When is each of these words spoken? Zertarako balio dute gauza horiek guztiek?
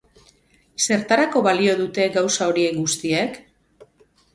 Zertarako 0.85 1.43
balio 1.49 1.77
dute 1.85 2.09
gauza 2.19 2.51
horiek 2.51 2.83
guztiek? 2.85 3.43